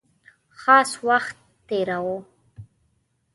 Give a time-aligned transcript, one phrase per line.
[0.61, 2.17] خاص وخت تېراوه.